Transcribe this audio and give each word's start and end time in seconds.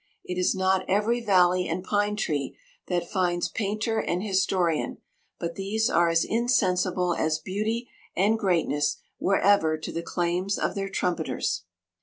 It 0.23 0.39
is 0.39 0.55
not 0.55 0.83
every 0.89 1.21
valley 1.23 1.67
and 1.67 1.83
pine 1.83 2.15
tree 2.15 2.57
that 2.87 3.07
finds 3.07 3.49
painter 3.49 3.99
and 3.99 4.23
historian, 4.23 4.97
but 5.37 5.53
these 5.53 5.91
are 5.91 6.09
as 6.09 6.23
insensible 6.25 7.13
as 7.13 7.37
beauty 7.37 7.87
and 8.15 8.39
greatness 8.39 8.97
were 9.19 9.39
ever 9.39 9.77
to 9.77 9.91
the 9.91 10.01
claims 10.01 10.57
of 10.57 10.73
their 10.73 10.89
trumpeters. 10.89 11.65